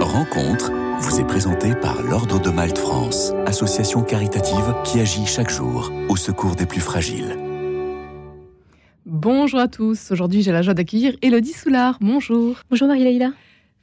Rencontre 0.00 0.72
vous 0.98 1.20
est 1.20 1.24
présentée 1.24 1.76
par 1.76 2.02
l'Ordre 2.02 2.40
de 2.40 2.50
Malte 2.50 2.78
France, 2.78 3.32
association 3.46 4.02
caritative 4.02 4.74
qui 4.84 4.98
agit 4.98 5.26
chaque 5.26 5.48
jour 5.48 5.92
au 6.08 6.16
secours 6.16 6.56
des 6.56 6.66
plus 6.66 6.80
fragiles. 6.80 7.38
Bonjour 9.06 9.60
à 9.60 9.68
tous. 9.68 10.10
Aujourd'hui, 10.10 10.42
j'ai 10.42 10.50
la 10.50 10.62
joie 10.62 10.74
d'accueillir 10.74 11.14
Elodie 11.22 11.52
Soulard. 11.52 11.98
Bonjour. 12.00 12.56
Bonjour 12.68 12.88
Marie-Laïla. 12.88 13.30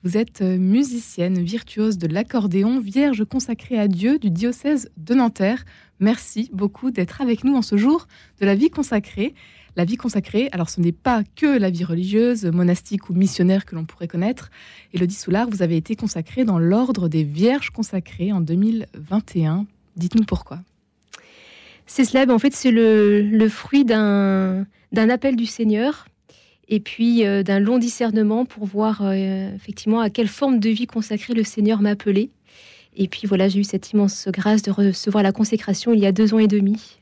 Vous 0.03 0.15
êtes 0.15 0.41
euh, 0.41 0.57
musicienne 0.57 1.41
virtuose 1.41 1.97
de 1.97 2.07
l'accordéon, 2.07 2.79
vierge 2.79 3.25
consacrée 3.25 3.79
à 3.79 3.87
Dieu 3.87 4.19
du 4.19 4.29
diocèse 4.29 4.91
de 4.95 5.15
Nanterre. 5.15 5.65
Merci 5.99 6.49
beaucoup 6.53 6.91
d'être 6.91 7.21
avec 7.21 7.43
nous 7.43 7.55
en 7.55 7.63
ce 7.63 7.77
jour 7.77 8.07
de 8.39 8.45
la 8.45 8.53
vie 8.53 8.69
consacrée. 8.69 9.33
La 9.75 9.85
vie 9.85 9.97
consacrée, 9.97 10.49
alors 10.51 10.69
ce 10.69 10.81
n'est 10.81 10.91
pas 10.91 11.23
que 11.35 11.45
la 11.45 11.71
vie 11.71 11.83
religieuse, 11.83 12.45
monastique 12.45 13.09
ou 13.09 13.13
missionnaire 13.13 13.65
que 13.65 13.75
l'on 13.75 13.85
pourrait 13.85 14.07
connaître. 14.07 14.51
Elodie 14.93 15.15
Soulard, 15.15 15.49
vous 15.49 15.61
avez 15.61 15.77
été 15.77 15.95
consacrée 15.95 16.45
dans 16.45 16.59
l'ordre 16.59 17.09
des 17.09 17.23
Vierges 17.23 17.71
consacrées 17.71 18.31
en 18.31 18.41
2021. 18.41 19.65
Dites-nous 19.95 20.25
pourquoi. 20.25 20.59
C'est 21.87 22.05
cela, 22.05 22.25
ben, 22.25 22.33
en 22.33 22.39
fait, 22.39 22.53
c'est 22.53 22.71
le, 22.71 23.47
fruit 23.49 23.85
d'un 23.85 24.65
appel 24.93 25.35
du 25.35 25.45
Seigneur 25.45 26.07
et 26.69 26.79
puis 26.79 27.25
euh, 27.25 27.43
d'un 27.43 27.59
long 27.59 27.77
discernement 27.77 28.45
pour 28.45 28.65
voir 28.65 29.01
euh, 29.01 29.53
effectivement 29.55 30.01
à 30.01 30.09
quelle 30.09 30.27
forme 30.27 30.59
de 30.59 30.69
vie 30.69 30.87
consacrée 30.87 31.33
le 31.33 31.43
Seigneur 31.43 31.81
m'a 31.81 31.91
appelé. 31.91 32.29
Et 32.95 33.07
puis 33.07 33.27
voilà, 33.27 33.47
j'ai 33.47 33.59
eu 33.59 33.63
cette 33.63 33.91
immense 33.91 34.27
grâce 34.29 34.63
de 34.63 34.71
recevoir 34.71 35.23
la 35.23 35.31
consécration 35.31 35.93
il 35.93 35.99
y 35.99 36.05
a 36.05 36.11
deux 36.11 36.33
ans 36.33 36.39
et 36.39 36.47
demi. 36.47 36.97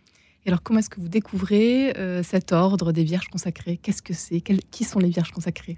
Et 0.46 0.50
alors, 0.50 0.62
comment 0.62 0.80
est-ce 0.80 0.90
que 0.90 1.00
vous 1.00 1.08
découvrez 1.08 1.98
euh, 1.98 2.22
cet 2.22 2.52
ordre 2.52 2.92
des 2.92 3.04
Vierges 3.04 3.30
consacrées? 3.30 3.80
Qu'est-ce 3.82 4.04
que 4.04 4.14
c'est? 4.14 4.42
Qui 4.42 4.84
sont 4.84 5.00
les 5.00 5.09
Vierges 5.09 5.32
consacrées? 5.32 5.78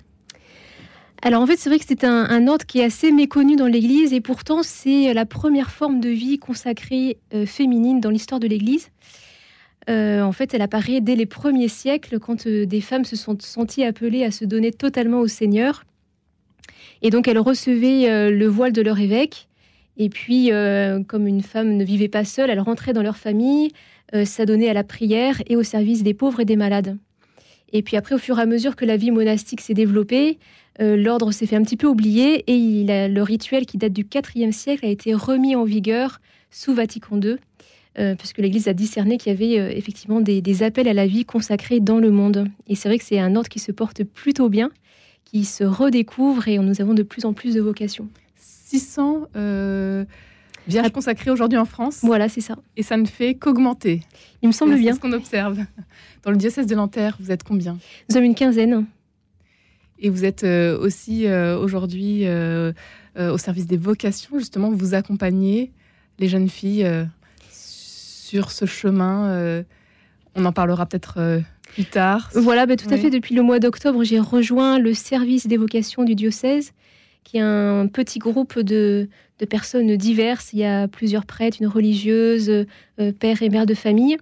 Alors 1.22 1.42
en 1.42 1.48
fait, 1.48 1.58
c'est 1.58 1.70
vrai 1.70 1.80
que 1.80 1.86
c'est 1.88 2.04
un, 2.04 2.48
ordre 2.48 2.66
qui 2.66 2.80
est 2.80 2.84
assez 2.84 3.12
méconnu 3.12 3.56
dans 3.56 3.66
l'Église 3.66 4.14
et 4.14 4.22
pourtant 4.22 4.62
c'est 4.62 5.14
la 5.16 5.26
première 5.26 5.72
forme 5.72 6.00
de 6.00 6.09
vie 6.09 6.38
consacrée 6.38 7.17
féminine 7.48 8.00
dans 8.00 8.11
l'histoire 8.11 8.39
de 8.39 8.45
l'Église. 8.45 8.92
Euh, 9.89 10.21
en 10.21 10.31
fait, 10.31 10.53
elle 10.53 10.61
apparaît 10.61 10.99
dès 11.02 11.16
les 11.16 11.25
premiers 11.25 11.69
siècles 11.69 12.19
quand 12.19 12.47
des 12.47 12.81
femmes 12.81 13.05
se 13.05 13.16
sont 13.16 13.38
senties 13.39 13.83
appelées 13.83 14.23
à 14.23 14.31
se 14.31 14.45
donner 14.45 14.71
totalement 14.71 15.19
au 15.19 15.27
Seigneur. 15.27 15.83
Et 17.02 17.09
donc 17.09 17.27
elles 17.27 17.39
recevaient 17.39 18.30
le 18.30 18.47
voile 18.47 18.73
de 18.73 18.81
leur 18.81 18.99
évêque. 18.99 19.47
Et 19.97 20.09
puis, 20.09 20.52
comme 21.08 21.27
une 21.27 21.41
femme 21.41 21.77
ne 21.77 21.85
vivait 21.85 22.09
pas 22.09 22.25
seule, 22.25 22.49
elle 22.49 22.59
rentrait 22.59 22.93
dans 22.93 23.03
leur 23.03 23.17
famille, 23.17 23.71
euh, 24.15 24.23
s'adonner 24.23 24.69
à 24.69 24.73
la 24.73 24.85
prière 24.85 25.41
et 25.47 25.58
au 25.58 25.63
service 25.63 26.02
des 26.02 26.13
pauvres 26.13 26.39
et 26.39 26.45
des 26.45 26.55
malades. 26.55 26.97
Et 27.73 27.81
puis 27.81 27.97
après, 27.97 28.15
au 28.15 28.17
fur 28.17 28.39
et 28.39 28.41
à 28.41 28.45
mesure 28.45 28.77
que 28.77 28.85
la 28.85 28.95
vie 28.95 29.11
monastique 29.11 29.59
s'est 29.59 29.73
développée, 29.73 30.39
euh, 30.80 30.95
l'ordre 30.95 31.33
s'est 31.33 31.45
fait 31.45 31.58
un 31.58 31.63
petit 31.63 31.75
peu 31.75 31.88
oublier 31.88 32.45
et 32.47 32.55
il 32.55 32.89
a, 32.89 33.09
le 33.09 33.21
rituel 33.21 33.65
qui 33.65 33.77
date 33.77 33.91
du 33.91 34.08
IVe 34.35 34.52
siècle 34.52 34.85
a 34.85 34.89
été 34.89 35.13
remis 35.13 35.58
en 35.58 35.65
vigueur 35.65 36.21
sous 36.52 36.73
Vatican 36.73 37.19
II, 37.19 37.35
euh, 38.00 38.16
puisque 38.16 38.38
l'Église 38.38 38.67
a 38.67 38.73
discerné 38.73 39.17
qu'il 39.17 39.31
y 39.31 39.36
avait 39.36 39.78
effectivement 39.78 40.22
des, 40.22 40.64
appels 40.64 40.88
à 40.88 40.94
la 40.94 41.08
vie 41.08 41.26
consacrés 41.26 41.80
dans 41.80 42.00
le 42.00 42.12
monde. 42.12 42.48
Et 42.67 42.76
c'est 42.76 42.89
vrai 42.89 42.98
que 42.98 43.06
c'est 43.06 43.20
un 43.20 43.36
ordre 43.36 43.50
qui 43.50 43.59
se 43.59 43.72
porte 43.72 44.04
plutôt 44.04 44.50
bien, 44.50 44.72
qui 45.26 45.45
se 45.45 45.64
redécouvre 45.64 46.48
et 46.48 46.58
nous 46.58 46.81
avons 46.81 46.94
de 46.94 47.04
plus 47.04 47.26
en 47.26 47.34
plus 47.34 47.54
de 47.54 47.62
vocations. 47.62 48.08
600 48.36 49.28
Vierge 50.67 50.92
consacrée 50.92 51.31
aujourd'hui 51.31 51.58
en 51.58 51.66
France. 51.66 52.00
Voilà, 52.04 52.28
c'est 52.28 52.42
ça. 52.42 52.58
Et 52.76 52.84
ça 52.84 52.98
ne 52.98 53.06
fait 53.06 53.36
qu'augmenter. 53.36 54.02
Il 54.42 54.48
me 54.48 54.54
semble 54.54 54.76
bien. 54.76 54.92
C'est 54.92 54.98
ce 54.98 55.02
qu'on 55.02 55.14
observe. 55.14 55.59
Dans 56.23 56.32
le 56.32 56.38
diocèse 56.38 56.67
de 56.67 56.76
Nanterre, 56.76 57.17
vous 57.22 57.32
êtes 57.32 57.44
combien? 57.44 57.78
Nous 58.09 58.14
sommes 58.14 58.26
une 58.26 58.36
quinzaine. 58.36 58.86
Et 60.00 60.09
vous 60.09 60.26
êtes 60.26 60.44
euh, 60.44 60.78
aussi 60.78 61.26
euh, 61.26 61.58
aujourd'hui 61.58 62.22
euh, 62.26 62.73
au 63.16 63.38
service 63.38 63.66
des 63.66 63.78
vocations, 63.78 64.38
justement, 64.38 64.70
vous 64.70 64.94
accompagnez 64.94 65.72
les 66.20 66.28
jeunes 66.28 66.50
filles 66.50 66.88
sur 68.28 68.52
ce 68.52 68.66
chemin. 68.66 69.64
on 70.36 70.45
en 70.45 70.52
parlera 70.52 70.86
peut-être 70.86 71.42
plus 71.73 71.86
tard. 71.86 72.30
Voilà, 72.33 72.65
bah, 72.65 72.76
tout 72.76 72.93
à 72.93 72.98
fait. 72.98 73.10
Depuis 73.10 73.36
le 73.36 73.42
mois 73.42 73.60
d'octobre, 73.60 74.04
j'ai 74.04 74.20
rejoint 74.20 74.80
le 74.80 74.93
service 74.93 75.48
des 75.48 75.58
vocations 75.58 76.04
du 76.04 76.15
diocèse 76.15 76.73
qui 77.27 77.38
est 77.38 77.42
un 77.42 77.88
petit 77.88 78.20
groupe 78.20 78.58
de, 78.58 79.10
personnes 79.49 79.98
diverses. 79.98 80.54
Il 80.54 80.60
y 80.60 80.64
a 80.64 80.88
plusieurs 80.88 81.26
prêtres, 81.26 81.58
une 81.60 81.67
religieuse, 81.67 82.49
euh, 82.49 83.11
père 83.20 83.43
et 83.43 83.49
mère 83.49 83.65
de 83.65 83.73
famille, 83.73 84.17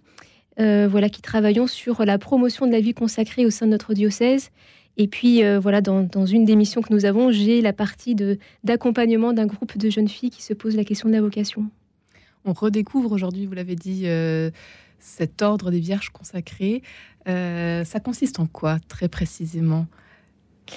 euh, 0.59 0.87
voilà, 0.89 1.07
qui 1.09 1.21
travaillons 1.21 1.67
sur 1.67 2.03
la 2.03 2.17
promotion 2.17 2.65
de 2.65 2.71
la 2.71 2.79
vie 2.79 2.95
consacrée 2.95 3.45
au 3.45 3.51
sein 3.51 3.67
de 3.67 3.71
notre 3.71 3.93
diocèse. 3.93 4.49
Et 4.97 5.07
puis, 5.07 5.43
euh, 5.43 5.59
voilà, 5.59 5.81
dans, 5.81 6.25
une 6.25 6.45
des 6.45 6.55
missions 6.55 6.81
que 6.81 6.91
nous 6.91 7.05
avons, 7.05 7.31
j'ai 7.31 7.61
la 7.61 7.73
partie 7.73 8.15
d'accompagnement 8.63 9.33
d'un 9.33 9.45
groupe 9.45 9.77
de 9.77 9.89
jeunes 9.91 10.09
filles 10.09 10.31
qui 10.31 10.41
se 10.41 10.55
posent 10.55 10.75
la 10.75 10.83
question 10.83 11.07
de 11.07 11.13
la 11.13 11.21
vocation. 11.21 11.65
On 12.45 12.53
redécouvre 12.53 13.11
aujourd'hui, 13.11 13.45
vous 13.45 13.53
l'avez 13.53 13.75
dit, 13.75 14.07
cet 14.99 15.41
ordre 15.41 15.71
des 15.71 15.79
vierges 15.79 16.09
consacrées. 16.09 16.83
ça 17.25 17.99
consiste 18.03 18.39
en 18.39 18.45
quoi, 18.45 18.77
très 18.87 19.07
précisément? 19.07 19.87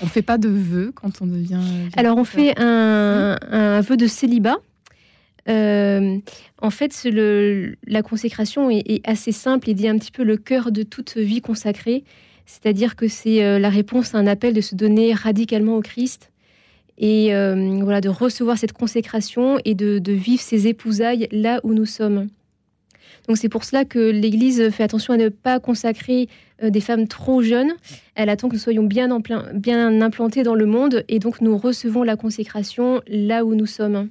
On 0.03 0.05
ne 0.05 0.11
fait 0.11 0.23
pas 0.23 0.39
de 0.39 0.49
vœux 0.49 0.93
quand 0.95 1.23
on 1.23 1.27
devient. 1.27 1.61
Alors, 1.97 2.19
on 2.19 2.25
fait 2.25 2.59
un, 2.59 3.81
vœu 3.81 3.97
de 3.97 4.07
célibat. 4.07 4.57
Euh, 5.49 6.19
en 6.61 6.71
fait, 6.71 7.09
la 7.87 8.03
consécration 8.03 8.71
est, 8.71 9.01
assez 9.09 9.33
simple 9.33 9.71
et 9.71 9.75
dit 9.75 9.89
un 9.89 9.99
petit 9.99 10.13
peu 10.13 10.25
le 10.25 10.37
cœur 10.37 10.73
de 10.73 10.83
toute 10.83 11.17
vie 11.17 11.41
consacrée. 11.41 12.05
C'est-à-dire 12.47 12.97
que 12.97 13.09
c'est 13.09 13.45
euh, 13.45 13.59
la 13.59 13.69
réponse 13.69 14.15
à 14.15 14.19
un 14.19 14.27
appel 14.27 14.55
de 14.55 14.61
se 14.61 14.75
donner 14.75 15.13
radicalement 15.13 15.77
au 15.77 15.83
Christ 15.83 16.31
et 16.99 17.35
euh, 17.35 17.79
voilà 17.83 18.01
de 18.01 18.09
recevoir 18.09 18.59
cette 18.59 18.73
consécration 18.73 19.59
et 19.65 19.75
de, 19.75 20.13
vivre 20.13 20.43
ses 20.43 20.67
épousailles 20.67 21.29
là 21.31 21.61
où 21.63 21.73
nous 21.73 21.87
sommes. 21.87 22.29
Donc 23.29 23.37
c'est 23.37 23.49
pour 23.49 23.65
cela 23.65 23.85
que 23.85 23.99
l'Église 23.99 24.71
fait 24.71 24.83
attention 24.83 25.15
à 25.15 25.17
ne 25.17 25.29
pas 25.29 25.61
consacrer 25.61 26.29
euh, 26.63 26.71
des 26.71 26.81
femmes 26.81 27.07
trop 27.07 27.43
jeunes. 27.43 27.73
Elle 28.15 28.29
attend 28.31 28.49
que 28.49 28.55
nous 28.55 28.61
soyons 28.61 28.83
bien, 28.83 29.11
en 29.11 29.21
implantés 30.01 30.43
dans 30.43 30.55
le 30.55 30.67
monde 30.67 31.05
et 31.09 31.19
donc 31.19 31.41
nous 31.41 31.57
recevons 31.57 32.03
la 32.03 32.17
consécration 32.17 33.01
là 33.07 33.45
où 33.45 33.55
nous 33.55 33.67
sommes. 33.67 34.09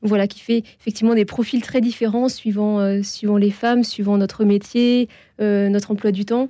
Voilà, 0.00 0.26
qui 0.26 0.40
fait 0.40 0.64
effectivement 0.80 1.14
des 1.14 1.24
profils 1.24 1.62
très 1.62 1.80
différents 1.80 2.28
suivant, 2.28 2.80
euh, 2.80 3.02
les 3.38 3.50
femmes, 3.50 3.84
suivant 3.84 4.16
notre 4.16 4.44
métier, 4.44 5.08
notre 5.38 5.90
emploi 5.90 6.12
du 6.12 6.24
temps. 6.24 6.48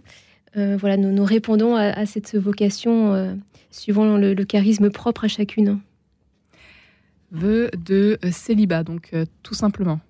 Voilà, 0.54 0.96
nous, 0.96 1.12
nous 1.12 1.24
répondons 1.24 1.76
à, 1.76 2.06
cette 2.06 2.36
vocation 2.36 3.38
suivant 3.70 4.16
le, 4.16 4.34
le, 4.34 4.44
charisme 4.44 4.90
propre 4.90 5.24
à 5.24 5.28
chacune. 5.28 5.80
Vœu 7.30 7.70
de 7.76 8.18
célibat, 8.30 8.84
donc 8.84 9.12
tout 9.42 9.54
simplement. 9.54 10.00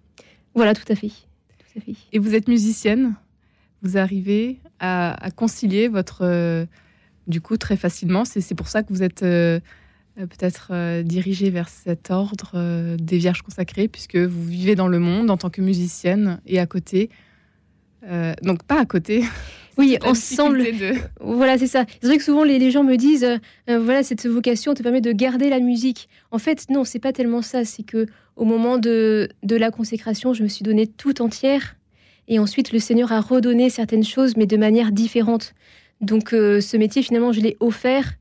Voilà, 0.54 0.74
tout 0.74 0.90
à 0.90 0.94
fait. 0.94 1.10
Et 2.12 2.18
vous 2.18 2.34
êtes 2.34 2.48
musicienne 2.48 3.14
Vous 3.82 3.96
arrivez 3.96 4.58
à, 4.80 5.28
concilier 5.36 5.88
votre... 5.88 6.22
Euh, 6.22 6.66
du 7.28 7.40
coup, 7.40 7.56
très 7.56 7.76
facilement. 7.76 8.24
C'est 8.24 8.54
pour 8.56 8.66
ça 8.66 8.82
que 8.82 8.92
vous 8.92 9.04
êtes 9.04 9.22
euh, 9.22 9.60
peut-être 10.16 10.70
euh, 10.72 11.04
dirigée 11.04 11.50
vers 11.50 11.68
cet 11.68 12.10
ordre 12.10 12.96
des 12.96 13.16
Vierges 13.16 13.42
consacrées, 13.42 13.86
puisque 13.86 14.16
vous 14.16 14.44
vivez 14.44 14.74
dans 14.74 14.88
le 14.88 14.98
monde 14.98 15.30
en 15.30 15.36
tant 15.36 15.48
que 15.48 15.62
musicienne 15.62 16.40
et 16.46 16.58
à 16.58 16.66
côté. 16.66 17.10
donc 18.42 18.64
pas 18.64 18.80
à 18.80 18.86
côté. 18.86 19.24
Oui, 19.78 19.96
ensemble. 20.04 20.64
Voilà, 21.20 21.58
c'est 21.58 21.66
ça. 21.66 21.84
C'est 22.00 22.06
vrai 22.06 22.18
que 22.18 22.24
souvent 22.24 22.44
les, 22.44 22.70
gens 22.70 22.84
me 22.84 22.96
disent, 22.96 23.26
voilà, 23.66 24.02
cette 24.02 24.26
vocation 24.26 24.74
te 24.74 24.82
permet 24.82 25.00
de 25.00 25.12
garder 25.12 25.48
la 25.48 25.60
musique. 25.60 26.08
En 26.30 26.38
fait, 26.38 26.66
non, 26.70 26.84
c'est 26.84 26.98
pas 26.98 27.12
tellement 27.12 27.42
ça. 27.42 27.64
C'est 27.64 27.82
que 27.82 28.06
au 28.36 28.44
moment 28.44 28.78
de, 28.78 29.28
la 29.42 29.70
consécration, 29.70 30.34
je 30.34 30.42
me 30.42 30.48
suis 30.48 30.62
donnée 30.62 30.86
tout 30.86 31.22
entière. 31.22 31.76
Et 32.28 32.38
ensuite, 32.38 32.72
le 32.72 32.78
Seigneur 32.78 33.12
a 33.12 33.20
redonné 33.20 33.68
certaines 33.68 34.04
choses, 34.04 34.36
mais 34.36 34.46
de 34.46 34.56
manière 34.56 34.92
différente. 34.92 35.54
Donc, 36.00 36.32
euh, 36.32 36.60
ce 36.60 36.76
métier, 36.76 37.02
finalement, 37.02 37.32
je 37.32 37.40
l'ai 37.40 37.56
offert 37.60 38.14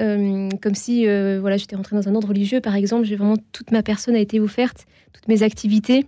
euh, 0.00 0.48
comme 0.62 0.74
si 0.74 1.08
euh, 1.08 1.38
voilà, 1.40 1.56
j'étais 1.56 1.74
rentrée 1.74 1.96
dans 1.96 2.08
un 2.08 2.14
ordre 2.14 2.28
religieux, 2.28 2.60
par 2.60 2.76
exemple. 2.76 3.04
J'ai 3.04 3.16
vraiment 3.16 3.36
toute 3.52 3.72
ma 3.72 3.82
personne 3.82 4.14
a 4.14 4.20
été 4.20 4.38
offerte, 4.38 4.86
toutes 5.12 5.26
mes 5.28 5.42
activités. 5.42 6.06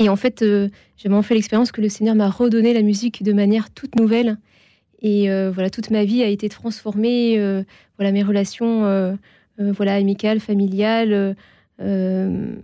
Et 0.00 0.08
en 0.08 0.16
fait, 0.16 0.40
j'ai 0.40 0.70
vraiment 1.04 1.22
fait 1.22 1.34
l'expérience 1.34 1.70
que 1.70 1.80
le 1.80 1.88
Seigneur 1.88 2.16
m'a 2.16 2.28
redonné 2.28 2.74
la 2.74 2.82
musique 2.82 3.22
de 3.22 3.32
manière 3.32 3.70
toute 3.70 3.94
nouvelle. 3.94 4.38
Et 5.02 5.28
voilà, 5.52 5.70
toute 5.70 5.90
ma 5.90 6.04
vie 6.04 6.22
a 6.22 6.26
été 6.26 6.48
transformée. 6.48 7.38
voilà, 7.98 8.10
mes 8.10 8.22
relations, 8.22 9.16
voilà, 9.58 9.94
amicales, 9.94 10.40
familiales. 10.40 11.36
Euh, 11.80 12.54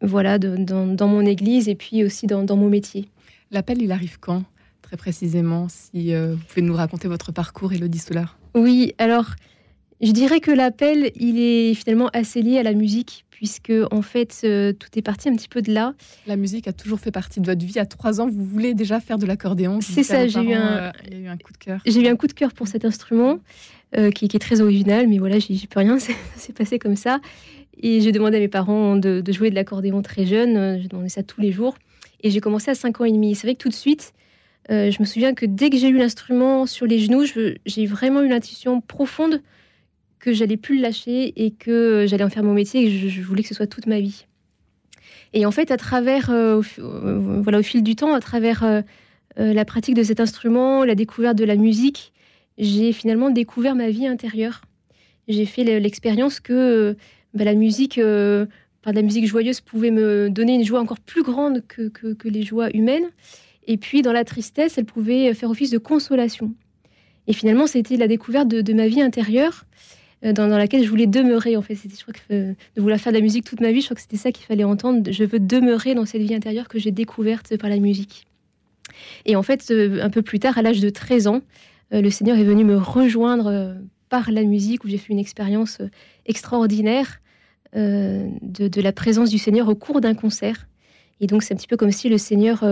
voilà, 0.00 0.38
dans, 0.38 1.08
mon 1.08 1.24
église 1.24 1.68
et 1.68 1.74
puis 1.74 2.04
aussi 2.04 2.26
dans, 2.26 2.56
mon 2.56 2.68
métier. 2.68 3.08
L'appel, 3.50 3.80
il 3.80 3.90
arrive 3.90 4.18
quand, 4.20 4.44
très 4.82 4.96
précisément 4.96 5.68
Si 5.68 6.12
euh, 6.12 6.34
vous 6.34 6.44
pouvez 6.46 6.62
nous 6.62 6.74
raconter 6.74 7.08
votre 7.08 7.32
parcours, 7.32 7.72
Elodie 7.72 7.98
Solar 7.98 8.38
Oui, 8.54 8.94
alors, 8.98 9.30
je 10.02 10.10
dirais 10.12 10.40
que 10.40 10.50
l'appel, 10.50 11.10
il 11.16 11.38
est 11.38 11.74
finalement 11.74 12.10
assez 12.12 12.42
lié 12.42 12.58
à 12.58 12.62
la 12.62 12.74
musique, 12.74 13.23
puisque 13.34 13.72
en 13.90 14.00
fait, 14.00 14.42
euh, 14.44 14.72
tout 14.72 14.88
est 14.96 15.02
parti 15.02 15.28
un 15.28 15.34
petit 15.34 15.48
peu 15.48 15.60
de 15.60 15.72
là. 15.72 15.94
La 16.26 16.36
musique 16.36 16.68
a 16.68 16.72
toujours 16.72 17.00
fait 17.00 17.10
partie 17.10 17.40
de 17.40 17.46
votre 17.46 17.64
vie. 17.64 17.78
À 17.80 17.84
trois 17.84 18.20
ans, 18.20 18.28
vous 18.28 18.44
voulez 18.44 18.74
déjà 18.74 19.00
faire 19.00 19.18
de 19.18 19.26
l'accordéon. 19.26 19.80
C'est 19.80 20.04
ça, 20.04 20.28
j'ai 20.28 20.40
eu, 20.40 20.54
un... 20.54 20.92
eu 21.10 21.26
un 21.26 21.36
coup 21.36 21.52
de 21.52 21.58
cœur. 21.58 21.80
J'ai 21.84 22.00
eu 22.00 22.06
un 22.06 22.16
coup 22.16 22.28
de 22.28 22.32
cœur 22.32 22.52
pour 22.52 22.68
cet 22.68 22.84
instrument. 22.84 23.40
qui, 24.14 24.24
est 24.24 24.38
très 24.40 24.60
original, 24.60 25.08
mais 25.08 25.18
voilà, 25.18 25.38
j'y 25.38 25.66
peux 25.66 25.80
rien, 25.80 25.98
ça 26.00 26.12
s'est 26.36 26.52
passé 26.52 26.78
comme 26.78 26.96
ça. 26.96 27.20
Et 27.80 28.00
j'ai 28.00 28.12
demandé 28.12 28.36
à 28.36 28.40
mes 28.40 28.48
parents 28.48 28.96
de, 28.96 29.22
jouer 29.28 29.50
de 29.50 29.56
l'accordéon 29.56 30.00
très 30.02 30.26
jeune, 30.26 30.80
j'ai 30.80 30.88
demandé 30.88 31.08
ça 31.08 31.22
tous 31.22 31.40
les 31.40 31.50
jours. 31.50 31.76
Et 32.22 32.30
j'ai 32.30 32.40
commencé 32.40 32.70
à 32.70 32.74
5 32.74 33.00
ans 33.00 33.04
et 33.04 33.12
demi. 33.12 33.34
C'est 33.34 33.46
vrai 33.46 33.54
que 33.54 33.62
tout 33.62 33.68
de 33.68 33.74
suite, 33.74 34.14
je 34.68 34.96
me 35.00 35.04
souviens 35.04 35.34
que 35.34 35.44
dès 35.44 35.70
que 35.70 35.76
j'ai 35.76 35.88
eu 35.88 35.98
l'instrument 35.98 36.66
sur 36.66 36.86
les 36.86 36.98
genoux, 36.98 37.24
j'ai 37.66 37.86
vraiment 37.86 38.22
eu 38.22 38.28
l'intuition 38.28 38.80
profonde 38.80 39.40
que 40.24 40.32
j'allais 40.32 40.56
plus 40.56 40.76
le 40.76 40.82
lâcher 40.82 41.34
et 41.44 41.50
que 41.50 42.06
j'allais 42.08 42.24
en 42.24 42.30
faire 42.30 42.42
mon 42.42 42.54
métier 42.54 42.82
et 42.82 42.86
que 42.86 43.08
je, 43.10 43.20
voulais 43.20 43.42
que 43.42 43.48
ce 43.48 43.54
soit 43.54 43.66
toute 43.66 43.86
ma 43.86 44.00
vie. 44.00 44.24
Et 45.34 45.44
en 45.44 45.50
fait, 45.50 45.70
à 45.70 45.76
travers, 45.76 46.30
euh, 46.30 46.62
euh, 46.78 47.40
voilà, 47.42 47.58
au 47.58 47.62
fil 47.62 47.82
du 47.82 47.94
temps, 47.94 48.14
à 48.14 48.20
travers 48.20 48.64
euh, 48.64 48.80
la 49.36 49.66
pratique 49.66 49.94
de 49.94 50.02
cet 50.02 50.20
instrument, 50.20 50.82
la 50.82 50.94
découverte 50.94 51.36
de 51.36 51.44
la 51.44 51.56
musique, 51.56 52.14
j'ai 52.56 52.94
finalement 52.94 53.28
découvert 53.28 53.74
ma 53.74 53.90
vie 53.90 54.06
intérieure. 54.06 54.62
J'ai 55.28 55.44
fait 55.44 55.62
l'expérience 55.78 56.40
que 56.40 56.96
bah, 57.34 57.44
la 57.44 57.54
musique, 57.54 58.00
par 58.80 58.92
la 58.94 59.02
musique 59.02 59.26
joyeuse, 59.26 59.60
pouvait 59.60 59.90
me 59.90 60.30
donner 60.30 60.54
une 60.54 60.64
joie 60.64 60.80
encore 60.80 61.00
plus 61.00 61.22
grande 61.22 61.62
que, 61.66 61.90
les 62.24 62.44
joies 62.44 62.70
humaines. 62.74 63.10
Et 63.66 63.76
puis, 63.76 64.00
dans 64.00 64.12
la 64.12 64.24
tristesse, 64.24 64.78
elle 64.78 64.86
pouvait 64.86 65.34
faire 65.34 65.50
office 65.50 65.70
de 65.70 65.78
consolation. 65.78 66.54
Et 67.26 67.34
finalement, 67.34 67.66
c'était 67.66 67.96
la 67.96 68.08
découverte 68.08 68.48
de 68.48 68.72
ma 68.72 68.86
vie 68.86 69.02
intérieure. 69.02 69.66
Euh, 70.24 70.32
dans, 70.32 70.46
laquelle 70.46 70.82
je 70.82 70.88
voulais 70.88 71.06
demeurer. 71.06 71.56
En 71.56 71.62
fait, 71.62 71.74
je 71.74 72.02
crois 72.02 72.14
que 72.14 72.20
euh, 72.32 72.52
de 72.76 72.80
vouloir 72.80 72.98
faire 72.98 73.12
de 73.12 73.18
la 73.18 73.22
musique 73.22 73.44
toute 73.44 73.60
ma 73.60 73.72
vie, 73.72 73.80
je 73.80 73.86
crois 73.86 73.96
que 73.96 74.00
c'était 74.00 74.16
ça 74.16 74.32
qu'il 74.32 74.46
fallait 74.46 74.64
entendre. 74.64 75.10
Je 75.10 75.24
veux 75.24 75.38
demeurer 75.38 75.94
dans 75.94 76.06
cette 76.06 76.22
vie 76.22 76.34
intérieure 76.34 76.68
que 76.68 76.78
j'ai 76.78 76.90
découverte 76.90 77.56
par 77.56 77.68
la 77.70 77.78
musique. 77.78 78.26
Et 79.26 79.36
en 79.36 79.42
fait, 79.42 79.70
euh, 79.70 80.02
un 80.02 80.10
peu 80.10 80.22
plus 80.22 80.38
tard, 80.38 80.56
à 80.58 80.62
l'âge 80.62 80.80
de 80.80 80.90
13 80.90 81.26
ans, 81.26 81.42
le 81.90 82.10
Seigneur 82.10 82.38
est 82.38 82.44
venu 82.44 82.64
me 82.64 82.76
rejoindre 82.76 83.76
par 84.08 84.32
la 84.32 84.42
musique, 84.42 84.82
où 84.84 84.88
j'ai 84.88 84.98
fait 84.98 85.12
une 85.12 85.18
expérience 85.20 85.78
extraordinaire 86.26 87.20
de, 87.72 88.80
la 88.80 88.92
présence 88.92 89.30
du 89.30 89.38
Seigneur 89.38 89.68
au 89.68 89.76
cours 89.76 90.00
d'un 90.00 90.14
concert. 90.14 90.66
Et 91.20 91.28
donc, 91.28 91.44
c'est 91.44 91.54
un 91.54 91.56
petit 91.56 91.68
peu 91.68 91.76
comme 91.76 91.92
si 91.92 92.08
le 92.08 92.18
Seigneur, 92.18 92.64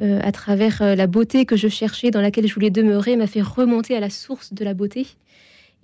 à 0.00 0.32
travers 0.32 0.96
la 0.96 1.06
beauté 1.06 1.44
que 1.44 1.56
je 1.56 1.68
cherchais, 1.68 2.10
dans 2.10 2.22
laquelle 2.22 2.48
je 2.48 2.54
voulais 2.54 2.70
demeurer, 2.70 3.14
m'a 3.14 3.28
fait 3.28 3.42
remonter 3.42 3.94
à 3.94 4.00
la 4.00 4.10
source 4.10 4.52
de 4.52 4.64
la 4.64 4.74
beauté. 4.74 5.06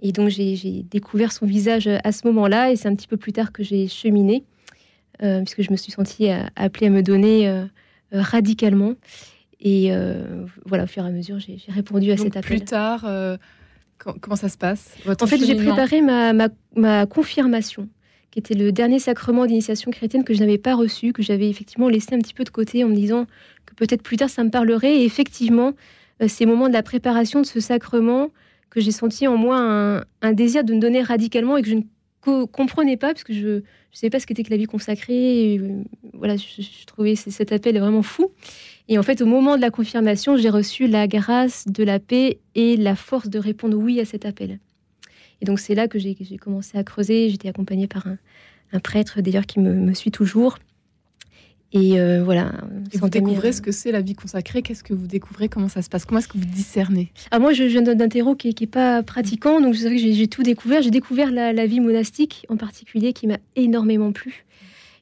Et 0.01 0.13
donc 0.13 0.29
j'ai 0.29 0.85
découvert 0.91 1.33
son 1.33 1.47
visage 1.47 1.89
à 1.89 2.13
ce 2.13 2.27
moment-là, 2.27 2.71
et 2.71 2.77
c'est 2.77 2.89
un 2.89 2.95
petit 2.95 3.09
peu 3.09 3.17
plus 3.17 3.33
tard 3.33 3.53
que 3.53 3.63
j'ai 3.63 3.89
cheminé, 3.89 4.45
euh, 5.23 5.43
puisque 5.43 5.63
je 5.63 5.71
me 5.71 5.77
suis 5.77 5.93
sentie 5.93 6.31
euh, 6.31 6.43
appelée 6.57 6.89
à 6.89 6.91
me 6.91 7.03
donner 7.03 7.49
euh, 7.49 7.65
radicalement. 8.13 8.95
Et 9.61 9.91
voilà, 10.67 10.85
au 10.85 10.87
fur 10.87 11.05
et 11.05 11.09
à 11.09 11.11
mesure, 11.11 11.39
j'ai 11.39 11.59
répondu 11.69 12.11
à 12.11 12.19
cet 12.19 12.37
appel. 12.37 12.59
Plus 12.59 12.61
tard, 12.61 13.07
comment 13.99 14.37
ça 14.37 14.51
se 14.51 14.59
passe 14.59 14.95
En 15.07 15.27
fait, 15.27 15.39
j'ai 15.39 15.55
préparé 15.55 16.03
ma, 16.03 16.35
ma, 16.35 16.49
ma, 16.77 17.07
confirmation, 17.07 17.89
qui 18.31 18.41
était 18.41 18.53
le 18.53 18.73
dernier 18.73 18.99
sacrement 18.99 19.47
d'initiation 19.47 19.91
chrétienne 19.91 20.23
que 20.23 20.35
je 20.35 20.41
n'avais 20.41 20.59
pas 20.59 20.75
reçu, 20.75 21.15
que 21.15 21.23
j'avais 21.23 21.49
effectivement 21.49 21.89
laissé 21.89 22.15
un 22.15 22.19
petit 22.19 22.35
peu 22.35 22.45
de 22.45 22.51
côté 22.51 22.85
en 22.85 22.89
me 22.89 22.95
disant 22.95 23.25
que 23.65 23.75
peut-être 23.75 24.03
plus 24.03 24.19
tard 24.19 24.29
ça 24.29 24.45
me 24.45 24.51
parlerait. 24.51 24.99
Et 24.99 25.05
effectivement, 25.07 25.73
ces 26.29 26.45
moments 26.45 26.69
de 26.69 26.75
la 26.75 26.83
préparation 26.83 27.41
de 27.41 27.47
ce 27.47 27.61
sacrement, 27.61 28.29
que 28.75 28.81
j'ai 28.81 28.91
senti 28.91 29.29
en 29.29 29.37
moi 29.37 30.05
un, 30.21 30.33
désir 30.33 30.65
de 30.65 30.75
me 30.75 30.81
donner 30.81 31.01
radicalement 31.01 31.57
et 31.57 31.63
que 31.63 31.69
je 31.69 31.77
ne 31.77 32.45
comprenais 32.47 32.97
pas, 32.97 33.09
parce 33.09 33.23
que 33.23 33.33
je 33.33 33.49
ne 33.49 33.63
savais 33.93 34.11
pas 34.11 34.19
ce 34.19 34.27
qu'était 34.27 34.43
que 34.43 34.51
la 34.51 34.57
vie 34.57 34.65
consacrée. 34.65 35.59
Euh, 35.59 35.83
voilà, 36.13 36.37
je, 36.37 36.85
trouvais 36.87 37.15
cet 37.15 37.53
appel 37.53 37.79
vraiment 37.79 38.03
fou. 38.03 38.33
Et 38.89 38.99
en 38.99 39.05
fait, 39.05 39.23
au 39.23 39.27
moment 39.27 39.57
de 39.57 39.61
la 39.61 39.71
confirmation, 39.71 40.37
j'ai 40.37 40.51
reçu 40.51 40.89
la 40.89 41.07
grâce 41.07 41.67
de 41.69 41.85
la 41.85 42.01
paix 42.01 42.41
et 42.57 42.77
la 42.77 42.97
force 42.97 43.29
de 43.29 43.39
répondre 43.39 43.77
oui 43.77 44.01
à 44.01 44.05
cet 44.05 44.27
appel. 44.27 44.59
Et 45.41 45.45
donc, 45.45 45.61
c'est 45.61 45.77
là 45.77 45.87
que 45.87 45.99
j'ai 46.01 46.17
commencé 46.37 46.77
à 46.77 46.83
creuser. 46.83 47.31
J'étais 47.31 47.49
accompagnée 47.49 47.87
par 47.87 48.07
un, 48.07 48.81
prêtre, 48.81 49.21
d'ailleurs, 49.21 49.47
qui 49.47 49.61
me, 49.61 49.95
suit 49.95 50.11
toujours, 50.11 50.59
et 51.75 51.99
euh, 51.99 52.23
voilà. 52.23 52.53
vous 52.93 53.09
découvrez 53.09 53.53
ce 53.53 53.61
que 53.61 53.73
c'est 53.73 53.91
la 53.91 54.01
vie 54.01 54.15
consacrée. 54.15 54.63
Qu'est-ce 54.63 54.85
que 54.85 54.95
vous 54.95 55.09
découvrez 55.09 55.49
Comment 55.49 55.69
ça 55.69 55.83
se 55.83 55.89
passe 55.89 56.05
Comment 56.05 56.21
est-ce 56.21 56.29
que 56.29 56.39
vous 56.39 56.45
discernez? 56.45 57.11
Ah, 57.33 57.41
Moi, 57.41 57.53
je, 57.53 57.65
viens 57.65 57.83
d'un 57.83 58.09
terreau 58.09 58.37
qui 58.37 58.55
n'est 58.59 58.67
pas 58.69 59.03
pratiquant, 59.03 59.61
donc 59.61 59.75
c'est 59.75 59.87
vrai 59.87 59.97
que 59.97 60.13
j'ai 60.13 60.29
tout 60.29 60.45
découvert. 60.45 60.83
J'ai 60.83 60.93
découvert 60.93 61.33
la, 61.33 61.67
vie 61.67 61.81
monastique 61.81 62.47
en 62.49 62.57
particulier 62.57 63.13
qui 63.13 63.27
m'a 63.27 63.39
énormément 63.57 64.13
plu. 64.13 64.45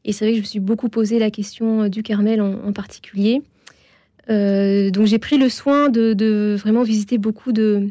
Et 0.07 0.13
c'est 0.13 0.25
vrai 0.25 0.33
que 0.33 0.39
je 0.39 0.43
me 0.43 0.47
suis 0.47 0.61
beaucoup 0.61 0.89
posé 0.89 1.19
la 1.19 1.31
question 1.31 1.83
euh, 1.83 1.89
du 1.89 2.03
Carmel 2.03 2.41
en, 2.41 2.73
particulier. 2.73 3.43
Euh, 4.31 4.91
donc 4.91 5.07
j'ai 5.07 5.19
pris 5.19 5.37
le 5.37 5.51
soin 5.51 5.91
de, 5.91 6.57
vraiment 6.59 6.85
visiter 6.85 7.19
beaucoup 7.19 7.53
de, 7.53 7.91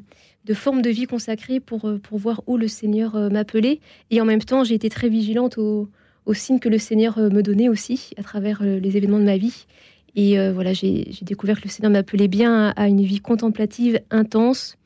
formes 0.54 0.82
de 0.82 0.90
vie 0.90 1.06
consacrées 1.06 1.60
pour, 1.60 1.88
pour 2.02 2.18
voir 2.18 2.42
où 2.48 2.58
le 2.58 2.68
Seigneur 2.68 3.16
m'appelait. 3.32 3.80
Et 4.10 4.20
en 4.22 4.26
même 4.26 4.42
temps, 4.42 4.64
j'ai 4.64 4.74
été 4.74 4.90
très 4.90 5.08
vigilante 5.08 5.60
au 5.60 5.88
aux 6.26 6.34
signes 6.34 6.60
que 6.60 6.70
le 6.70 6.78
Seigneur 6.78 7.18
euh, 7.18 7.30
me 7.30 7.42
donnait 7.42 7.70
aussi 7.70 8.12
à 8.18 8.24
travers 8.24 8.62
euh, 8.62 8.80
les 8.80 8.98
événements 8.98 9.20
de 9.20 9.26
ma 9.26 9.38
vie. 9.38 9.66
Et 10.16 10.38
euh, 10.38 10.52
voilà, 10.52 10.74
j'ai 10.74 11.06
découvert 11.22 11.60
que 11.60 11.66
le 11.66 11.70
Seigneur 11.70 11.92
m'appelait 11.92 12.28
bien 12.28 12.74
à, 12.76 12.88
une 12.88 13.02
vie 13.02 13.22
contemplative 13.22 14.00
intense, 14.12 14.78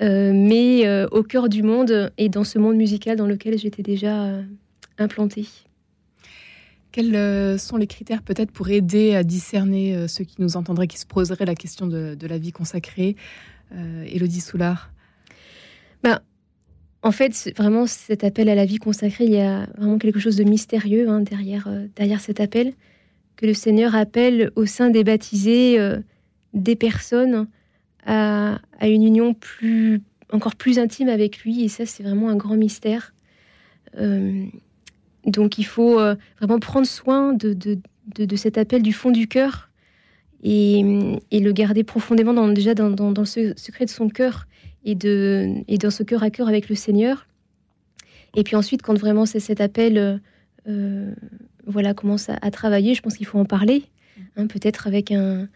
mais 0.00 1.04
au 1.12 1.22
cœur 1.22 1.48
du 1.48 1.62
monde 1.62 2.12
et 2.16 2.28
dans 2.28 2.44
ce 2.44 2.58
monde 2.58 2.76
musical 2.76 3.16
dans 3.16 3.26
lequel 3.26 3.58
j'étais 3.58 3.82
déjà 3.82 4.40
implantée. 4.98 5.46
Quels 6.92 7.58
sont 7.58 7.76
les 7.76 7.86
critères 7.86 8.22
peut-être 8.22 8.50
pour 8.50 8.68
aider 8.70 9.14
à 9.14 9.22
discerner 9.22 10.08
ceux 10.08 10.24
qui 10.24 10.36
nous 10.40 10.56
entendraient, 10.56 10.88
qui 10.88 10.98
se 10.98 11.06
poseraient 11.06 11.44
la 11.44 11.54
question 11.54 11.86
de, 11.86 12.16
la 12.20 12.38
vie 12.38 12.52
consacrée 12.52 13.16
Élodie 14.06 14.40
Soulard? 14.40 14.90
Ben, 16.02 16.20
en 17.02 17.10
fait, 17.10 17.52
vraiment, 17.56 17.86
cet 17.86 18.22
appel 18.22 18.48
à 18.48 18.54
la 18.54 18.64
vie 18.64 18.78
consacrée, 18.78 19.24
il 19.24 19.32
y 19.32 19.40
a 19.40 19.66
vraiment 19.76 19.98
quelque 19.98 20.20
chose 20.20 20.36
de 20.36 20.44
mystérieux 20.44 21.08
hein, 21.08 21.20
derrière, 21.20 21.66
euh, 21.66 21.86
derrière 21.96 22.20
cet 22.20 22.38
appel, 22.38 22.74
que 23.36 23.46
le 23.46 23.54
Seigneur 23.54 23.96
appelle 23.96 24.52
au 24.54 24.66
sein 24.66 24.88
des 24.88 25.02
baptisés 25.02 25.80
euh, 25.80 25.98
des 26.54 26.76
personnes 26.76 27.48
à, 28.06 28.60
une 28.82 29.04
union 29.04 29.34
plus, 29.34 30.00
encore 30.32 30.54
plus 30.54 30.78
intime 30.78 31.08
avec 31.08 31.42
lui. 31.44 31.64
Et 31.64 31.68
ça, 31.68 31.86
c'est 31.86 32.04
vraiment 32.04 32.28
un 32.28 32.36
grand 32.36 32.56
mystère. 32.56 33.12
Euh, 33.98 34.44
donc, 35.26 35.58
il 35.58 35.64
faut 35.64 36.00
vraiment 36.38 36.58
prendre 36.58 36.86
soin 36.86 37.32
de, 37.32 37.52
de, 37.54 38.36
cet 38.36 38.58
appel 38.58 38.82
du 38.82 38.92
fond 38.92 39.10
du 39.10 39.28
cœur 39.28 39.70
et, 40.42 40.82
le 41.32 41.52
garder 41.52 41.84
profondément 41.84 42.32
dans, 42.32 42.48
déjà 42.48 42.74
dans, 42.74 42.88
le 43.10 43.24
secret 43.24 43.84
de 43.84 43.90
son 43.90 44.08
cœur 44.08 44.46
et, 44.84 44.94
dans 44.94 45.90
ce 45.90 46.02
cœur 46.02 46.22
à 46.22 46.30
cœur 46.30 46.48
avec 46.48 46.68
le 46.68 46.74
Seigneur. 46.74 47.26
Et 48.34 48.44
puis 48.44 48.56
ensuite, 48.56 48.82
quand 48.82 48.98
vraiment 48.98 49.26
c'est 49.26 49.40
cet 49.40 49.60
appel 49.60 50.20
euh, 50.68 51.12
voilà, 51.66 51.94
commence 51.94 52.28
à, 52.28 52.50
travailler, 52.50 52.94
je 52.94 53.02
pense 53.02 53.16
qu'il 53.16 53.26
faut 53.26 53.38
en 53.38 53.44
parler. 53.44 53.84
Hein, 54.36 54.46
peut-être 54.46 54.86
avec 54.86 55.12
un, 55.12 55.48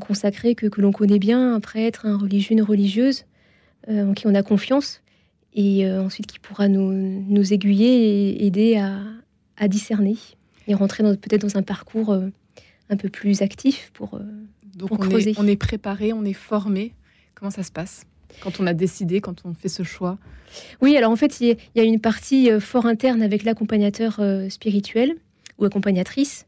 consacré 0.00 0.54
que, 0.54 0.68
l'on 0.80 0.92
connaît 0.92 1.18
bien, 1.18 1.54
un 1.54 1.60
prêtre, 1.60 2.06
un 2.06 2.16
religieux, 2.16 2.52
une 2.52 2.62
religieuse, 2.62 3.24
euh, 3.88 4.10
en 4.10 4.14
qui 4.14 4.26
on 4.26 4.34
a 4.34 4.42
confiance, 4.42 5.02
et 5.54 5.86
euh, 5.86 6.02
ensuite 6.02 6.26
qui 6.26 6.38
pourra 6.38 6.68
nous, 6.68 7.52
aiguiller 7.52 8.30
et 8.30 8.46
aider 8.46 8.82
à 9.56 9.68
discerner 9.68 10.16
et 10.68 10.74
rentrer 10.74 11.04
peut-être 11.04 11.42
dans 11.42 11.56
un 11.56 11.62
parcours 11.62 12.18
un 12.90 12.96
peu 12.96 13.08
plus 13.08 13.42
actif 13.42 13.90
pour, 13.94 14.20
Donc 14.74 14.92
on 14.92 14.96
creuser. 14.96 15.30
Est, 15.30 15.38
on 15.38 15.46
est 15.46 15.56
préparé, 15.56 16.12
on 16.12 16.24
est 16.24 16.32
formé. 16.32 16.92
Comment 17.34 17.50
ça 17.50 17.62
se 17.62 17.72
passe 17.72 18.06
quand 18.40 18.60
on 18.60 18.66
a 18.66 18.74
décidé, 18.74 19.20
quand 19.20 19.42
on 19.44 19.54
fait 19.54 19.68
ce 19.68 19.82
choix? 19.82 20.18
Oui, 20.80 20.96
alors 20.96 21.10
en 21.10 21.16
fait, 21.16 21.40
il 21.40 21.56
y 21.74 21.80
a 21.80 21.82
une 21.82 22.00
partie 22.00 22.50
euh, 22.50 22.60
fort 22.60 22.86
interne 22.86 23.22
avec 23.22 23.44
l'accompagnateur 23.44 24.16
euh, 24.20 24.48
spirituel 24.48 25.14
ou 25.58 25.64
accompagnatrice. 25.64 26.46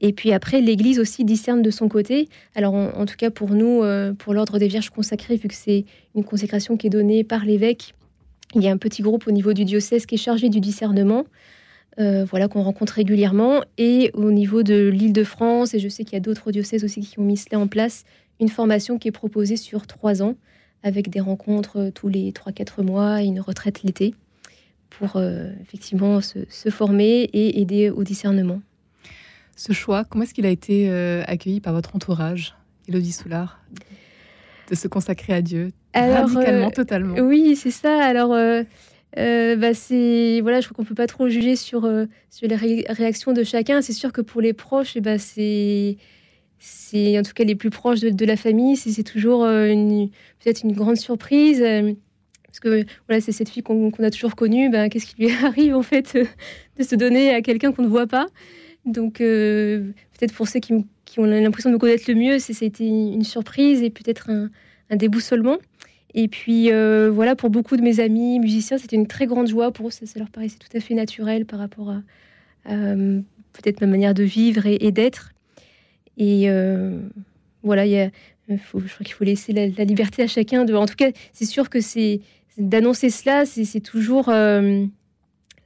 Et 0.00 0.12
puis 0.12 0.32
après, 0.32 0.60
l'Église 0.60 1.00
aussi 1.00 1.24
discerne 1.24 1.60
de 1.60 1.70
son 1.70 1.88
côté. 1.88 2.28
Alors 2.54 2.74
en, 2.74 3.04
tout 3.04 3.16
cas 3.16 3.30
pour 3.30 3.50
nous, 3.50 3.82
euh, 3.82 4.12
pour 4.12 4.32
l'ordre 4.32 4.58
des 4.58 4.68
Vierges 4.68 4.90
consacrées, 4.90 5.36
vu 5.36 5.48
que 5.48 5.54
c'est 5.54 5.86
une 6.14 6.24
consécration 6.24 6.76
qui 6.76 6.86
est 6.86 6.90
donnée 6.90 7.24
par 7.24 7.44
l'évêque, 7.44 7.94
il 8.54 8.62
y 8.62 8.68
a 8.68 8.70
un 8.70 8.76
petit 8.76 9.02
groupe 9.02 9.26
au 9.26 9.32
niveau 9.32 9.52
du 9.52 9.64
diocèse 9.64 10.06
qui 10.06 10.14
est 10.14 10.18
chargé 10.18 10.48
du 10.50 10.60
discernement. 10.60 11.24
Voilà 11.98 12.46
qu'on 12.46 12.62
rencontre 12.62 12.92
régulièrement 12.94 13.62
et 13.76 14.12
au 14.14 14.30
niveau 14.30 14.62
de 14.62 14.88
l'Île-de-France 14.88 15.74
et 15.74 15.80
je 15.80 15.88
sais 15.88 16.04
qu'il 16.04 16.12
y 16.12 16.16
a 16.16 16.20
d'autres 16.20 16.52
diocèses 16.52 16.84
aussi 16.84 17.00
qui 17.00 17.18
ont 17.18 17.24
mis 17.24 17.36
cela 17.36 17.58
en 17.58 17.66
place 17.66 18.04
une 18.40 18.48
formation 18.48 18.98
qui 18.98 19.08
est 19.08 19.12
proposée 19.12 19.56
sur 19.56 19.86
trois 19.86 20.22
ans 20.22 20.36
avec 20.82 21.10
des 21.10 21.20
rencontres 21.20 21.78
euh, 21.78 21.90
tous 21.90 22.08
les 22.08 22.32
3-4 22.32 22.82
mois 22.82 23.22
et 23.22 23.26
une 23.26 23.40
retraite 23.40 23.82
l'été 23.82 24.14
pour 24.90 25.16
euh, 25.16 25.50
effectivement 25.60 26.20
se, 26.20 26.70
former 26.70 27.22
et 27.32 27.60
aider 27.60 27.90
au 27.90 28.04
discernement. 28.04 28.60
Ce 29.56 29.72
choix, 29.72 30.04
comment 30.04 30.24
est-ce 30.24 30.34
qu'il 30.34 30.46
a 30.46 30.50
été 30.50 30.88
euh, 30.88 31.22
accueilli 31.26 31.60
par 31.60 31.72
votre 31.72 31.94
entourage, 31.96 32.54
Elodie 32.88 33.12
Soulard, 33.12 33.60
de 34.70 34.74
se 34.74 34.88
consacrer 34.88 35.34
à 35.34 35.42
Dieu 35.42 35.72
radicalement, 35.94 36.70
totalement? 36.70 37.16
Oui, 37.16 37.56
c'est 37.56 37.72
ça. 37.72 38.02
Alors, 38.02 38.36
bah, 39.16 39.74
c'est 39.74 40.40
voilà, 40.42 40.60
je 40.60 40.68
crois 40.68 40.76
qu'on 40.76 40.88
peut 40.88 40.94
pas 40.94 41.06
trop 41.06 41.28
juger 41.28 41.56
sur 41.56 41.90
sur 42.30 42.48
les 42.48 42.56
réactions 42.56 43.32
de 43.32 43.44
chacun. 43.44 43.82
C'est 43.82 43.92
sûr 43.92 44.12
que 44.12 44.20
pour 44.20 44.40
les 44.40 44.52
proches, 44.52 44.96
et 44.96 44.98
eh 44.98 45.02
bah, 45.02 45.18
c'est 45.18 45.96
c'est 46.58 47.18
en 47.18 47.22
tout 47.22 47.32
cas 47.34 47.44
les 47.44 47.54
plus 47.54 47.70
proches 47.70 48.00
de, 48.00 48.24
la 48.24 48.36
famille, 48.36 48.76
c'est 48.76 49.02
toujours 49.02 49.44
euh, 49.44 49.72
peut-être 50.40 50.62
une 50.64 50.72
grande 50.72 50.96
surprise. 50.96 51.62
Euh, 51.62 51.92
parce 52.46 52.60
que 52.60 52.84
voilà, 53.06 53.20
c'est 53.20 53.32
cette 53.32 53.50
fille 53.50 53.62
qu'on 53.62 53.90
a 53.90 54.10
toujours 54.10 54.34
connue. 54.34 54.70
Ben, 54.70 54.88
Qu'est-ce 54.88 55.06
qui 55.06 55.22
lui 55.22 55.30
arrive 55.44 55.76
en 55.76 55.82
fait 55.82 56.16
de 56.78 56.82
se 56.82 56.94
donner 56.94 57.30
à 57.30 57.42
quelqu'un 57.42 57.72
qu'on 57.72 57.82
ne 57.82 57.88
voit 57.88 58.06
pas? 58.06 58.26
Donc 58.84 59.18
peut-être 59.18 60.32
pour 60.34 60.48
ceux 60.48 60.60
qui, 60.60 60.86
qui 61.04 61.20
ont 61.20 61.24
l'impression 61.24 61.70
de 61.70 61.74
me 61.74 61.78
connaître 61.78 62.04
le 62.08 62.14
mieux, 62.14 62.38
c'était 62.38 62.86
une 62.86 63.24
surprise 63.24 63.82
et 63.82 63.90
peut-être 63.90 64.30
un, 64.30 64.50
un 64.90 64.96
déboussolement. 64.96 65.58
Et 66.14 66.28
puis 66.28 66.72
euh, 66.72 67.10
voilà, 67.10 67.36
pour 67.36 67.50
beaucoup 67.50 67.76
de 67.76 67.82
mes 67.82 68.00
amis 68.00 68.40
musiciens, 68.40 68.78
c'était 68.78 68.96
une 68.96 69.06
très 69.06 69.26
grande 69.26 69.46
joie. 69.46 69.72
Pour 69.72 69.88
eux, 69.88 69.90
ça, 69.90 70.06
leur 70.16 70.30
paraissait 70.30 70.58
tout 70.58 70.74
à 70.76 70.80
fait 70.80 70.94
naturel 70.94 71.44
par 71.44 71.58
rapport 71.58 71.90
à 71.90 72.02
peut-être 73.52 73.80
ma 73.80 73.86
manière 73.86 74.14
de 74.14 74.22
vivre 74.22 74.66
et, 74.66 74.92
d'être. 74.92 75.32
Et 76.16 76.50
euh, 76.50 77.00
voilà, 77.62 77.86
je 77.86 78.56
crois 78.68 79.04
qu'il 79.04 79.14
faut 79.14 79.24
laisser 79.24 79.52
la, 79.52 79.84
liberté 79.84 80.22
à 80.22 80.26
chacun. 80.26 80.62
En 80.74 80.86
tout 80.86 80.96
cas, 80.96 81.10
c'est 81.32 81.44
sûr 81.44 81.70
que 81.70 81.80
c'est 81.80 82.20
d'annoncer 82.56 83.10
cela, 83.10 83.46
c'est 83.46 83.80
toujours, 83.80 84.28
euh, 84.28 84.84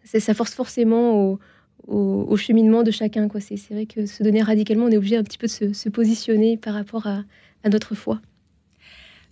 ça 0.04 0.34
force 0.34 0.54
forcément 0.54 1.32
au, 1.32 1.40
au, 1.88 2.36
cheminement 2.36 2.82
de 2.82 2.90
chacun. 2.90 3.28
C'est 3.40 3.70
vrai 3.70 3.86
que 3.86 4.06
se 4.06 4.22
donner 4.22 4.42
radicalement, 4.42 4.84
on 4.84 4.90
est 4.90 4.96
obligé 4.96 5.16
un 5.16 5.22
petit 5.22 5.38
peu 5.38 5.46
de 5.46 5.72
se, 5.72 5.88
positionner 5.88 6.56
par 6.56 6.74
rapport 6.74 7.06
à 7.06 7.24
notre 7.68 7.94
foi 7.94 8.20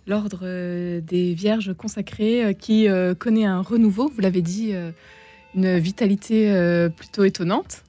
l'ordre 0.07 0.39
euh, 0.43 1.01
des 1.01 1.33
Vierges 1.33 1.73
consacrées 1.73 2.43
euh, 2.43 2.53
qui 2.53 2.87
euh, 2.87 3.13
connaît 3.13 3.45
un 3.45 3.61
renouveau, 3.61 4.11
vous 4.13 4.21
l'avez 4.21 4.41
dit, 4.41 4.73
une 5.55 5.77
vitalité 5.77 6.89
plutôt 6.95 7.23
étonnante. 7.23 7.83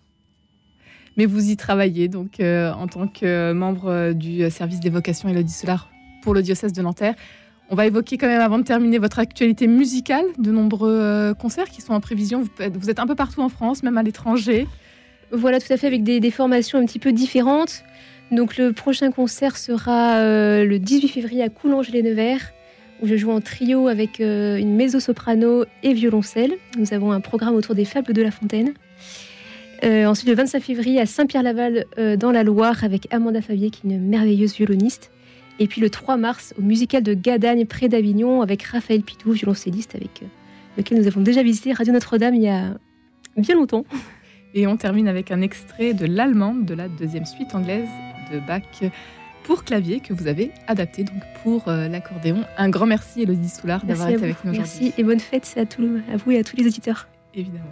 Mais 1.16 1.26
vous 1.26 1.50
y 1.50 1.56
travaillez 1.56 2.08
donc 2.08 2.40
en 2.40 2.86
tant 2.88 3.06
que 3.06 3.52
membre 3.52 4.12
du 4.12 4.50
service 4.50 4.80
d'évocation 4.80 5.28
Élodie 5.28 5.52
Solar 5.52 5.90
pour 6.22 6.34
le 6.34 6.42
diocèse 6.42 6.72
de 6.72 6.82
Nanterre. 6.82 7.14
On 7.70 7.76
va 7.76 7.86
évoquer 7.86 8.18
quand 8.18 8.26
même 8.26 8.40
avant 8.40 8.58
de 8.58 8.64
terminer 8.64 8.98
votre 8.98 9.18
actualité 9.18 9.66
musicale, 9.66 10.24
de 10.38 10.50
nombreux 10.50 11.34
concerts 11.38 11.68
qui 11.68 11.82
sont 11.82 11.92
en 11.92 12.00
prévision. 12.00 12.44
Vous 12.74 12.90
êtes 12.90 12.98
un 12.98 13.06
peu 13.06 13.14
partout 13.14 13.42
en 13.42 13.48
France, 13.48 13.82
même 13.82 13.98
à 13.98 14.02
l'étranger. 14.02 14.66
Voilà, 15.30 15.60
tout 15.60 15.72
à 15.72 15.76
fait, 15.76 15.86
avec 15.86 16.02
des, 16.02 16.18
des 16.18 16.30
formations 16.30 16.78
un 16.78 16.84
petit 16.84 16.98
peu 16.98 17.12
différentes. 17.12 17.84
Donc 18.32 18.56
le 18.56 18.72
prochain 18.72 19.12
concert 19.12 19.58
sera 19.58 20.16
euh, 20.16 20.64
le 20.64 20.78
18 20.78 21.08
février 21.08 21.42
à 21.42 21.50
Coulonges-les-Nevers, 21.50 22.40
où 23.02 23.06
je 23.06 23.14
joue 23.14 23.30
en 23.30 23.42
trio 23.42 23.88
avec 23.88 24.22
euh, 24.22 24.56
une 24.56 24.74
mezzo-soprano 24.74 25.66
et 25.82 25.92
violoncelle. 25.92 26.54
Nous 26.78 26.94
avons 26.94 27.12
un 27.12 27.20
programme 27.20 27.54
autour 27.54 27.74
des 27.74 27.84
fables 27.84 28.14
de 28.14 28.22
La 28.22 28.30
Fontaine. 28.30 28.72
Euh, 29.84 30.06
ensuite, 30.06 30.30
le 30.30 30.34
25 30.34 30.62
février 30.62 30.98
à 30.98 31.04
Saint-Pierre-Laval, 31.04 31.84
dans 32.16 32.30
la 32.30 32.42
Loire, 32.42 32.84
avec 32.84 33.12
Amanda 33.12 33.42
Fabier, 33.42 33.68
qui 33.68 33.86
est 33.86 33.90
une 33.90 34.00
merveilleuse 34.00 34.54
violoniste. 34.54 35.10
Et 35.58 35.66
puis 35.66 35.82
le 35.82 35.90
3 35.90 36.16
mars, 36.16 36.54
au 36.58 36.62
musical 36.62 37.02
de 37.02 37.12
Gadagne, 37.12 37.66
près 37.66 37.88
d'Avignon, 37.88 38.40
avec 38.40 38.62
Raphaël 38.62 39.02
Pitou, 39.02 39.32
violoncelliste, 39.32 39.94
avec 39.94 40.22
lequel 40.78 40.98
nous 40.98 41.06
avons 41.06 41.20
déjà 41.20 41.42
visité 41.42 41.74
Radio 41.74 41.92
Notre-Dame 41.92 42.34
il 42.36 42.42
y 42.42 42.48
a 42.48 42.76
bien 43.36 43.56
longtemps. 43.56 43.84
Et 44.54 44.66
on 44.66 44.78
termine 44.78 45.08
avec 45.08 45.30
un 45.30 45.42
extrait 45.42 45.92
de 45.92 46.06
l'allemande 46.06 46.64
de 46.64 46.74
la 46.74 46.88
deuxième 46.88 47.26
suite 47.26 47.54
anglaise 47.54 47.88
de 48.32 48.40
Bach 48.40 48.62
pour 49.44 49.64
clavier 49.64 50.00
que 50.00 50.12
vous 50.12 50.26
avez 50.26 50.50
adapté 50.66 51.04
donc 51.04 51.22
pour 51.42 51.68
euh, 51.68 51.88
l'accordéon. 51.88 52.44
Un 52.56 52.70
grand 52.70 52.86
merci 52.86 53.22
Elodie 53.22 53.48
Soulard 53.48 53.84
d'avoir 53.84 54.08
été 54.08 54.22
avec 54.22 54.44
nous 54.44 54.52
aujourd'hui. 54.52 54.80
Merci 54.82 54.94
et 55.00 55.04
bonne 55.04 55.20
fête 55.20 55.52
à, 55.56 55.66
tout, 55.66 56.00
à 56.12 56.16
vous 56.16 56.30
et 56.30 56.38
à 56.38 56.44
tous 56.44 56.56
les 56.56 56.66
auditeurs. 56.66 57.08
Évidemment. 57.34 57.64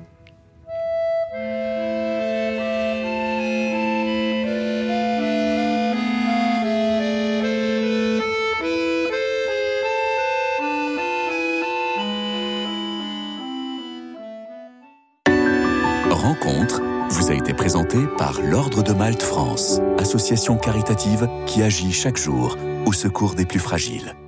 Association 20.20 20.58
caritative 20.58 21.30
qui 21.46 21.62
agit 21.62 21.92
chaque 21.92 22.18
jour 22.18 22.58
au 22.84 22.92
secours 22.92 23.34
des 23.34 23.46
plus 23.46 23.58
fragiles. 23.58 24.14